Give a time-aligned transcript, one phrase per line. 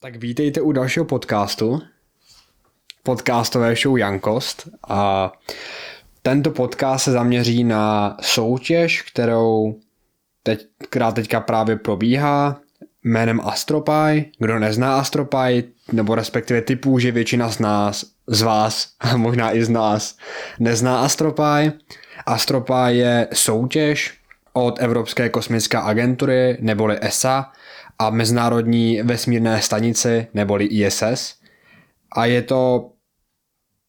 [0.00, 1.80] Tak vítejte u dalšího podcastu,
[3.02, 4.68] podcastové show Jankost.
[4.88, 5.32] A
[6.22, 9.74] tento podcast se zaměří na soutěž, kterou
[10.42, 12.60] teď, která teďka právě probíhá
[13.04, 14.32] jménem Astropy.
[14.38, 19.64] Kdo nezná Astropy, nebo respektive typů, že většina z nás, z vás a možná i
[19.64, 20.16] z nás
[20.58, 21.72] nezná Astropy.
[22.26, 24.18] Astropy je soutěž
[24.52, 27.52] od Evropské kosmické agentury neboli ESA,
[27.98, 31.34] a Mezinárodní vesmírné stanici neboli ISS.
[32.16, 32.90] A je to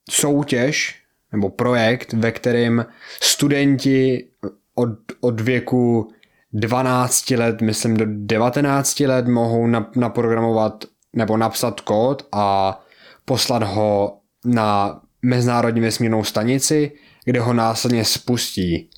[0.10, 0.96] soutěž
[1.32, 2.86] nebo projekt, ve kterém
[3.22, 4.28] studenti
[4.76, 4.90] od,
[5.22, 6.12] od věku
[6.54, 12.80] 12 let, myslím do 19 let, mohou naprogramovat nebo napsat kód a
[13.26, 16.92] poslat ho na Mezinárodní vesmírnou stanici,
[17.26, 18.90] kde ho následně spustí.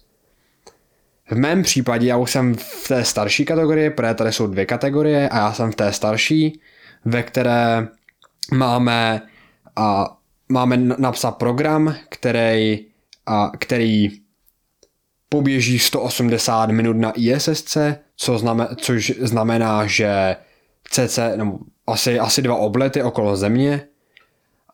[1.32, 5.30] V mém případě já už jsem v té starší kategorii, protože tady jsou dvě kategorie
[5.30, 6.62] a já jsem v té starší,
[7.06, 7.88] ve které
[8.54, 9.22] máme,
[9.76, 10.18] a,
[10.50, 12.86] máme napsat program, který,
[13.26, 14.10] a, který
[15.30, 17.78] poběží 180 minut na ISSC,
[18.16, 20.36] co znamen, což znamená, že
[20.92, 23.89] CC, nebo asi, asi dva oblety okolo země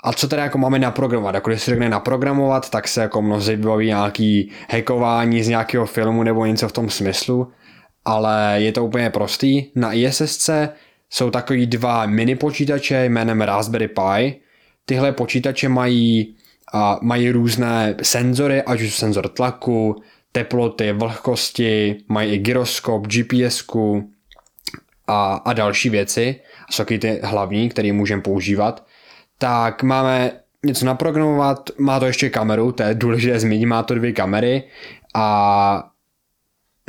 [0.06, 1.36] a co teda jako máme naprogramovat?
[1.36, 6.24] Jako když se řekne naprogramovat, tak se jako mnozí vybaví nějaký hackování z nějakého filmu
[6.24, 7.52] nebo něco v tom smyslu,
[8.06, 9.66] ale je to úplně prostý.
[9.76, 10.50] Na ISSC
[11.10, 14.40] jsou takový dva mini počítače jménem Raspberry Pi.
[14.86, 16.36] Tyhle počítače mají,
[16.74, 19.96] a mají různé senzory, ať už senzor tlaku,
[20.32, 23.66] teploty, vlhkosti, mají i gyroskop, GPS
[25.08, 26.36] a, a další věci.
[26.72, 28.86] Jsou ty hlavní, které můžeme používat
[29.38, 30.32] tak máme
[30.66, 34.64] něco naprogramovat, má to ještě kameru, to je důležité zmínit, má to dvě kamery
[35.14, 35.90] a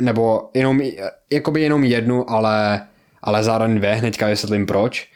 [0.01, 0.81] nebo jenom,
[1.31, 2.87] jakoby jenom jednu, ale,
[3.21, 5.09] ale zároveň dvě, hnedka vysvětlím proč.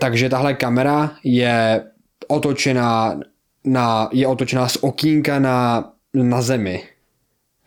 [0.00, 1.84] Takže tahle kamera je
[2.28, 3.20] otočená
[3.64, 6.82] na, je otočená z okýnka na, na zemi.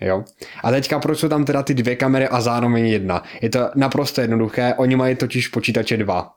[0.02, 0.24] Jo?
[0.64, 3.24] A teďka proč jsou tam teda ty dvě kamery a zároveň jedna?
[3.42, 6.34] Je to naprosto jednoduché, oni mají totiž počítače dva.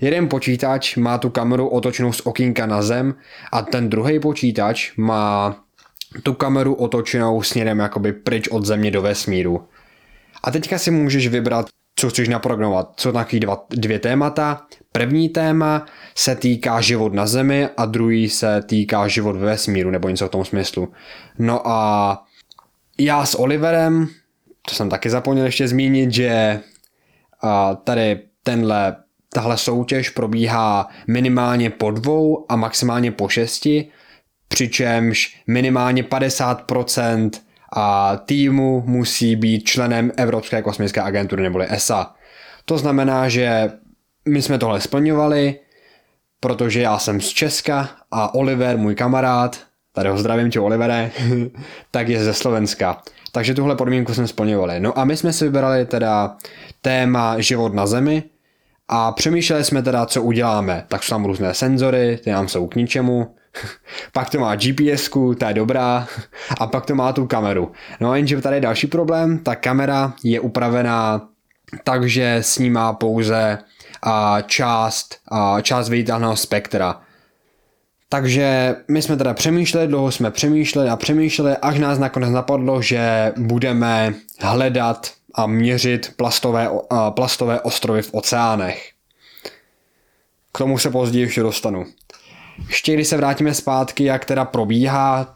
[0.00, 3.14] Jeden počítač má tu kameru otočenou z okýnka na zem
[3.52, 5.56] a ten druhý počítač má
[6.22, 9.68] tu kameru otočenou směrem jakoby pryč od země do vesmíru.
[10.42, 11.66] A teďka si můžeš vybrat,
[11.96, 13.00] co chceš naprogramovat.
[13.00, 14.62] Jsou taky dva, dvě témata.
[14.92, 20.08] První téma se týká život na Zemi a druhý se týká život ve vesmíru, nebo
[20.08, 20.92] něco v tom smyslu.
[21.38, 22.24] No a
[22.98, 24.08] já s Oliverem,
[24.68, 26.60] to jsem taky zapomněl ještě zmínit, že
[27.42, 28.96] a tady tenhle
[29.32, 33.88] tahle soutěž probíhá minimálně po dvou a maximálně po šesti,
[34.48, 37.30] přičemž minimálně 50%
[37.72, 42.14] a týmu musí být členem Evropské kosmické agentury neboli ESA.
[42.64, 43.72] To znamená, že
[44.28, 45.60] my jsme tohle splňovali,
[46.40, 49.58] protože já jsem z Česka a Oliver, můj kamarád,
[49.92, 51.10] tady ho zdravím tě Olivere,
[51.90, 53.02] tak je ze Slovenska.
[53.32, 54.80] Takže tuhle podmínku jsme splňovali.
[54.80, 56.36] No a my jsme si vybrali teda
[56.82, 58.22] téma život na Zemi,
[58.88, 60.84] a přemýšleli jsme teda, co uděláme.
[60.88, 63.34] Tak jsou tam různé senzory, ty nám jsou k ničemu.
[64.12, 66.06] pak to má GPS, ta je dobrá.
[66.60, 67.72] A pak to má tu kameru.
[68.00, 69.38] No a jenže tady je další problém.
[69.38, 71.28] Ta kamera je upravená
[71.84, 73.58] tak, že snímá pouze
[74.02, 77.00] a část, a část viditelného spektra.
[78.08, 83.32] Takže my jsme teda přemýšleli, dlouho jsme přemýšleli a přemýšleli, až nás nakonec napadlo, že
[83.36, 86.70] budeme hledat a měřit plastové,
[87.10, 88.90] plastové ostrovy v oceánech.
[90.52, 91.86] K tomu se později ještě dostanu.
[92.68, 95.34] Ještě když se vrátíme zpátky, jak teda probíhá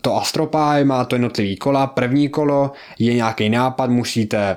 [0.00, 1.86] to Astropy, má to jednotlivý kola.
[1.86, 4.56] První kolo je nějaký nápad, musíte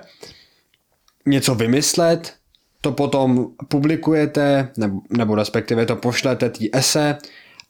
[1.26, 2.34] něco vymyslet,
[2.82, 7.18] to potom publikujete, nebo, nebo respektive to pošlete té ese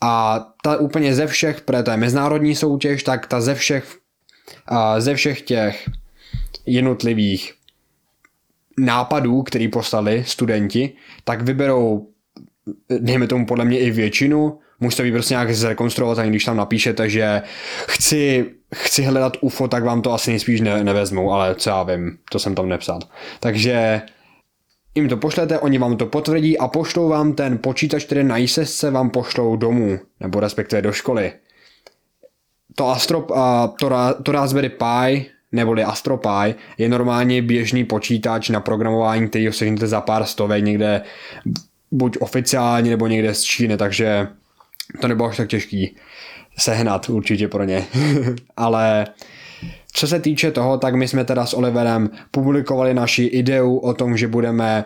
[0.01, 3.97] a ta úplně ze všech, protože to je mezinárodní soutěž, tak ta ze všech,
[4.97, 5.89] ze všech těch
[6.65, 7.53] jednotlivých
[8.77, 10.93] nápadů, který poslali studenti,
[11.23, 12.07] tak vyberou,
[12.99, 17.09] dejme tomu podle mě i většinu, můžete vy prostě nějak zrekonstruovat, ani když tam napíšete,
[17.09, 17.41] že
[17.87, 22.17] chci, chci hledat UFO, tak vám to asi nejspíš ne, nevezmou, ale co já vím,
[22.31, 22.99] to jsem tam nepsal.
[23.39, 24.01] Takže
[24.95, 28.91] jim to pošlete, oni vám to potvrdí a pošlou vám ten počítač, který na ISSce
[28.91, 31.33] vám pošlou domů, nebo respektive do školy.
[32.75, 33.89] To Astro, a to,
[34.23, 40.01] to Raspberry Pi neboli AstroPi, je normálně běžný počítač na programování, který ho sehnete za
[40.01, 41.01] pár stovek někde
[41.91, 44.27] buď oficiálně nebo někde z Číny, takže
[45.01, 45.95] to nebylo až tak těžký
[46.57, 47.85] sehnat určitě pro ně.
[48.57, 49.07] Ale
[49.93, 54.17] co se týče toho, tak my jsme teda s Oliverem publikovali naši ideu o tom,
[54.17, 54.83] že budeme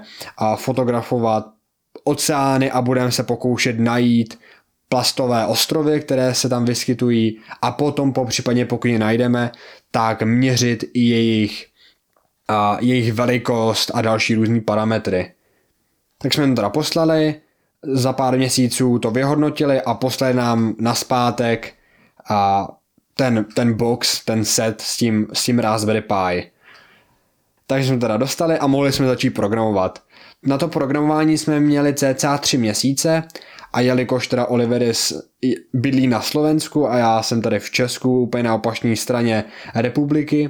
[0.55, 1.45] fotografovat
[2.03, 4.39] oceány a budeme se pokoušet najít
[4.89, 9.51] plastové ostrovy, které se tam vyskytují a potom po případně pokud je najdeme,
[9.91, 11.67] tak měřit i jejich,
[12.47, 15.33] a jejich velikost a další různé parametry.
[16.17, 17.35] Tak jsme to teda poslali,
[17.83, 21.73] za pár měsíců to vyhodnotili a poslali nám na zpátek
[22.29, 22.67] a
[23.15, 26.51] ten, ten box, ten set s tím, s tím Raspberry Pi.
[27.67, 30.03] Takže jsme teda dostali a mohli jsme začít programovat.
[30.45, 33.23] Na to programování jsme měli cca 3 měsíce
[33.73, 35.13] a jelikož teda Oliveris
[35.73, 39.43] bydlí na Slovensku a já jsem tady v Česku, úplně na opačné straně
[39.75, 40.49] republiky,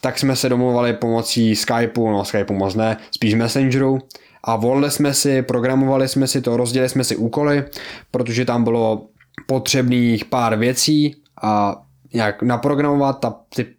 [0.00, 3.98] tak jsme se domluvali pomocí Skypeu, no Skypeu moc ne, spíš Messengeru
[4.44, 7.64] a volili jsme si, programovali jsme si to, rozdělili jsme si úkoly,
[8.10, 9.08] protože tam bylo
[9.46, 11.82] potřebných pár věcí a
[12.14, 13.20] nějak naprogramovat.
[13.20, 13.34] Ta,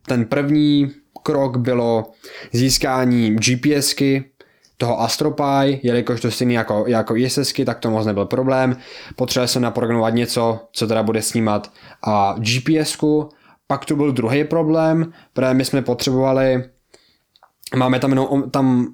[0.07, 0.91] ten první
[1.23, 2.11] krok bylo
[2.51, 4.23] získání GPSky,
[4.77, 8.77] toho AstroPy, jelikož to stejný jako, jako ISSky, tak to moc nebyl problém.
[9.15, 11.71] Potřeboval jsem naprogramovat něco, co teda bude snímat
[12.07, 13.29] a GPSku.
[13.67, 16.63] Pak to byl druhý problém, protože my jsme potřebovali,
[17.75, 18.87] máme tam jenom, tam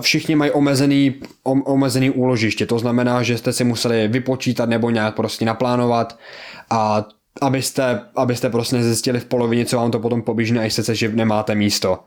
[0.00, 1.14] všichni mají omezený,
[1.44, 6.18] om, omezený úložiště, to znamená, že jste si museli vypočítat nebo nějak prostě naplánovat
[6.70, 7.04] a
[7.40, 11.54] abyste, abyste prostě nezjistili v polovině, co vám to potom poběží na ISS, že nemáte
[11.54, 11.98] místo.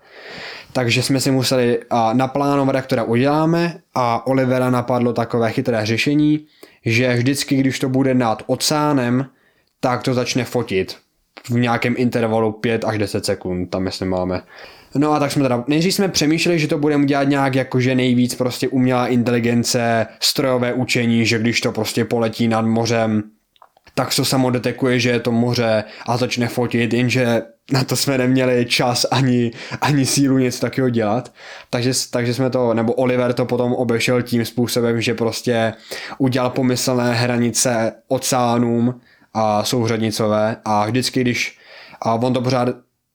[0.74, 1.80] Takže jsme si museli
[2.14, 6.46] naplánovat, jak to uděláme a Olivera napadlo takové chytré řešení,
[6.86, 9.26] že vždycky, když to bude nad oceánem,
[9.80, 10.98] tak to začne fotit
[11.50, 14.42] v nějakém intervalu 5 až 10 sekund, tam myslím máme.
[14.96, 18.36] No a tak jsme teda, nejdřív jsme přemýšleli, že to budeme dělat nějak jakože nejvíc
[18.36, 23.24] prostě umělá inteligence, strojové učení, že když to prostě poletí nad mořem,
[23.96, 27.42] tak to samo detekuje, že je to moře a začne fotit, jenže
[27.72, 29.52] na to jsme neměli čas ani,
[29.82, 31.34] ani sílu něco takového dělat.
[31.70, 35.74] Takže, takže jsme to, nebo Oliver to potom obešel tím způsobem, že prostě
[36.18, 39.02] udělal pomyslné hranice oceánům
[39.34, 41.58] a souřadnicové a vždycky, když
[42.02, 42.70] a on to pořád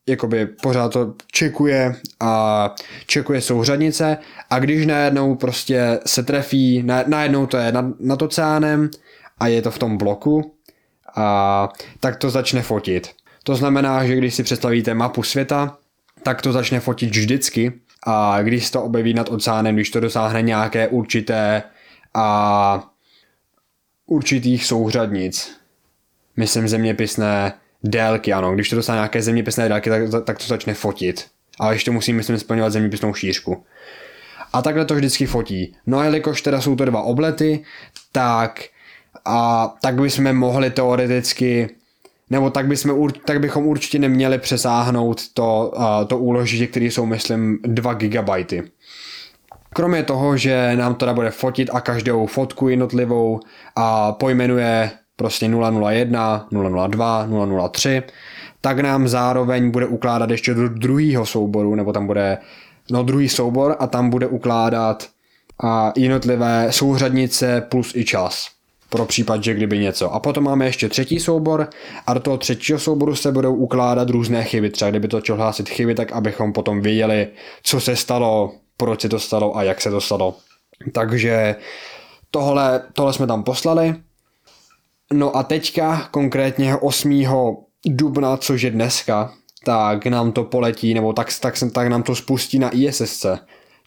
[0.08, 2.74] jakoby pořád to čekuje a
[3.06, 4.18] čekuje souřadnice
[4.50, 8.90] a když najednou prostě se trefí, najednou to je nad, nad oceánem
[9.38, 10.57] a je to v tom bloku,
[11.16, 11.68] a
[12.00, 13.10] tak to začne fotit.
[13.44, 15.76] To znamená, že když si představíte mapu světa,
[16.22, 17.72] tak to začne fotit vždycky
[18.06, 21.62] a když se to objeví nad oceánem, když to dosáhne nějaké určité
[22.14, 22.90] a
[24.06, 25.56] určitých souřadnic,
[26.36, 27.52] myslím zeměpisné
[27.84, 31.26] délky, ano, když to dosáhne nějaké zeměpisné délky, tak, tak to začne fotit.
[31.60, 33.64] Ale ještě musím, myslím, splňovat zeměpisnou šířku.
[34.52, 35.76] A takhle to vždycky fotí.
[35.86, 37.64] No a jelikož teda jsou to dva oblety,
[38.12, 38.64] tak
[39.24, 41.70] a tak bychom mohli teoreticky
[42.30, 45.72] nebo tak, bychom, tak bychom určitě neměli přesáhnout to,
[46.06, 48.30] to úložiště, které jsou, myslím, 2 GB.
[49.72, 53.40] Kromě toho, že nám to bude fotit a každou fotku jednotlivou
[53.76, 55.50] a pojmenuje prostě
[55.80, 56.46] 001,
[56.88, 57.28] 002,
[57.68, 58.02] 003,
[58.60, 62.38] tak nám zároveň bude ukládat ještě do druhého souboru, nebo tam bude
[62.90, 65.08] no druhý soubor a tam bude ukládat
[65.62, 68.57] a jednotlivé souřadnice plus i čas
[68.88, 70.12] pro případ, že kdyby něco.
[70.12, 71.68] A potom máme ještě třetí soubor
[72.06, 74.70] a do toho třetího souboru se budou ukládat různé chyby.
[74.70, 77.28] Třeba kdyby to chtěl hlásit chyby, tak abychom potom věděli,
[77.62, 80.36] co se stalo, proč se to stalo a jak se to stalo.
[80.92, 81.56] Takže
[82.30, 83.94] tohle, tohle jsme tam poslali.
[85.12, 87.22] No a teďka, konkrétně 8.
[87.86, 89.32] dubna, což je dneska,
[89.64, 93.26] tak nám to poletí, nebo tak, tak, tak nám to spustí na ISSC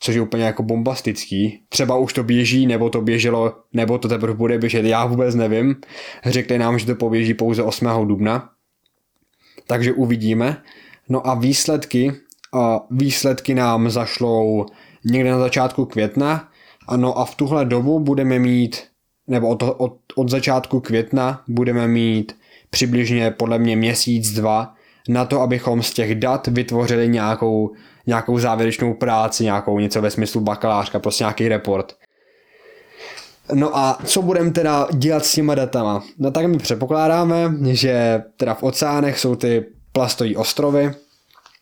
[0.01, 1.62] což je úplně jako bombastický.
[1.70, 5.75] Třeba už to běží, nebo to běželo, nebo to teprve bude běžet, já vůbec nevím.
[6.25, 8.08] Řekli nám, že to poběží pouze 8.
[8.08, 8.50] dubna.
[9.67, 10.62] Takže uvidíme.
[11.10, 12.13] No a výsledky,
[12.91, 14.65] výsledky nám zašlou
[15.05, 16.50] někde na začátku května.
[16.88, 18.84] Ano a v tuhle dobu budeme mít,
[19.27, 22.36] nebo od, od, od začátku května budeme mít
[22.70, 24.74] přibližně podle mě měsíc, dva,
[25.10, 27.72] na to, abychom z těch dat vytvořili nějakou
[28.08, 31.96] nějakou závěrečnou práci, nějakou něco ve smyslu bakalářka, prostě nějaký report.
[33.53, 36.03] No a co budeme teda dělat s těma datama?
[36.17, 40.93] No tak my předpokládáme, že teda v oceánech jsou ty plastové ostrovy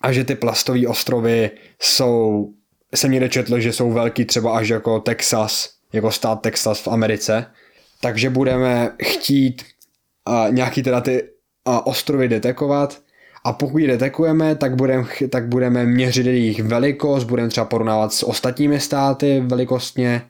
[0.01, 2.48] a že ty plastové ostrovy jsou,
[2.96, 7.46] jsem někde četl, že jsou velký třeba až jako Texas, jako stát Texas v Americe.
[8.01, 9.63] Takže budeme chtít
[10.27, 11.24] uh, nějaký teda ty
[11.67, 13.01] uh, ostrovy detekovat
[13.43, 18.24] a pokud ji detekujeme, tak budeme tak budeme měřit jejich velikost, budeme třeba porovnávat s
[18.24, 20.22] ostatními státy velikostně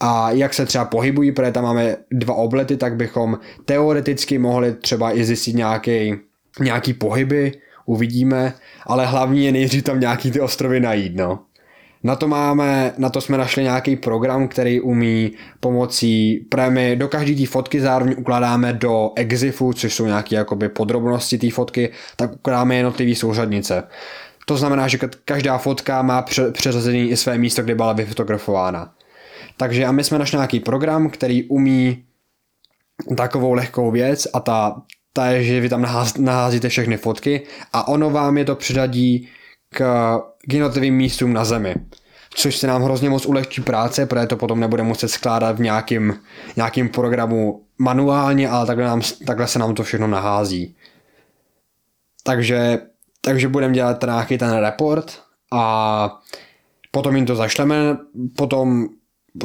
[0.00, 5.16] a jak se třeba pohybují, protože tam máme dva oblety, tak bychom teoreticky mohli třeba
[5.16, 6.14] i zjistit nějaký,
[6.60, 7.52] nějaký pohyby,
[7.86, 8.54] uvidíme,
[8.86, 11.38] ale hlavně je nejdřív tam nějaký ty ostrovy najít, no.
[12.04, 17.34] Na to máme, na to jsme našli nějaký program, který umí pomocí prémy do každé
[17.34, 22.76] té fotky zároveň ukládáme do EXIFu, což jsou nějaké jakoby podrobnosti té fotky, tak ukládáme
[22.76, 23.82] jednotlivé souřadnice.
[24.46, 28.92] To znamená, že každá fotka má přeřazený i své místo, kde byla vyfotografována.
[29.56, 32.04] Takže a my jsme našli nějaký program, který umí
[33.16, 34.82] takovou lehkou věc a ta,
[35.12, 35.86] ta je, že vy tam
[36.18, 37.42] naházíte všechny fotky
[37.72, 39.28] a ono vám je to přiřadí
[39.74, 41.74] k, k jednotlivým místům na zemi.
[42.34, 46.14] Což se nám hrozně moc ulehčí práce, protože to potom nebude muset skládat v nějakým,
[46.56, 50.76] nějakým programu manuálně, ale takhle, nám, takhle se nám to všechno nahází.
[52.22, 52.78] Takže,
[53.20, 55.22] takže budeme dělat nějaký ten report
[55.52, 56.22] a
[56.90, 57.96] potom jim to zašleme,
[58.36, 58.88] potom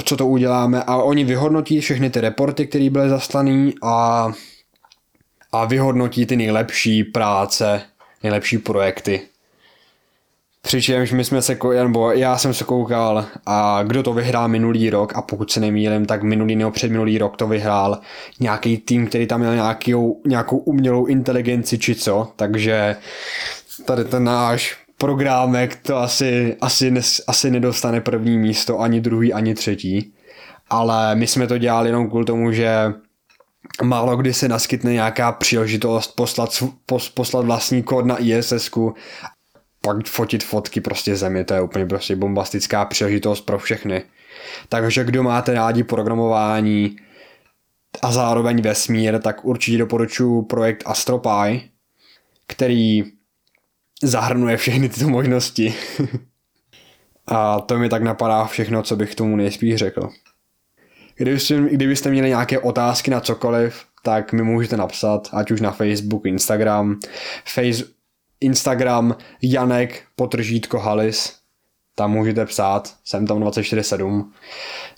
[0.04, 4.32] co to uděláme a oni vyhodnotí všechny ty reporty, které byly zaslané a,
[5.52, 7.82] a vyhodnotí ty nejlepší práce,
[8.24, 9.22] nejlepší projekty.
[10.62, 15.16] Přičemž my jsme se, nebo já jsem se koukal a kdo to vyhrál minulý rok
[15.16, 18.00] a pokud se nemýlím, tak minulý nebo předminulý rok to vyhrál
[18.40, 22.96] nějaký tým, který tam měl nějakou, nějakou umělou inteligenci či co, takže
[23.86, 26.94] tady ten náš programek to asi, asi,
[27.28, 30.14] asi nedostane první místo, ani druhý, ani třetí.
[30.70, 32.94] Ale my jsme to dělali jenom kvůli tomu, že
[33.84, 38.70] málo kdy se naskytne nějaká příležitost poslat, pos, poslat vlastní kód na ISS
[39.82, 44.04] pak fotit fotky prostě zemi, to je úplně prostě bombastická příležitost pro všechny.
[44.70, 46.98] Takže kdo máte rádi programování
[48.02, 51.70] a zároveň vesmír, tak určitě doporučuji projekt AstroPy,
[52.48, 53.04] který
[54.04, 55.74] zahrnuje všechny tyto možnosti.
[57.28, 60.10] a to mi tak napadá všechno, co bych tomu nejspíš řekl.
[61.16, 66.26] Kdybyste, kdybyste měli nějaké otázky na cokoliv, tak mi můžete napsat, ať už na Facebook,
[66.26, 67.00] Instagram,
[67.46, 67.84] face,
[68.42, 71.40] Instagram Janek potržítko Halis,
[71.96, 74.34] tam můžete psát, jsem tam 247,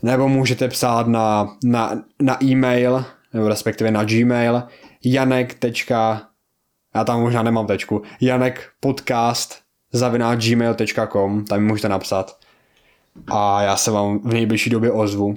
[0.04, 4.64] nebo můžete psát na, na, na e-mail, nebo respektive na gmail,
[5.06, 5.58] janek
[6.96, 9.62] já tam možná nemám tečku, Janek podcast
[9.94, 12.38] zaviná gmail.com, tam mi můžete napsat
[13.28, 15.36] a já se vám v nejbližší době ozvu.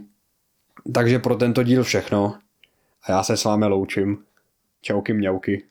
[0.94, 2.38] Takže pro tento díl všechno
[3.02, 4.24] a já se s vámi loučím.
[4.80, 5.64] Čauky mňauky.